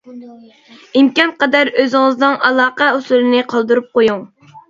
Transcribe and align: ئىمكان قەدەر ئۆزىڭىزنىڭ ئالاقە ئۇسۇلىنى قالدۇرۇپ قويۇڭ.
ئىمكان 1.01 1.33
قەدەر 1.43 1.69
ئۆزىڭىزنىڭ 1.83 2.39
ئالاقە 2.49 2.89
ئۇسۇلىنى 2.95 3.43
قالدۇرۇپ 3.53 3.93
قويۇڭ. 3.99 4.27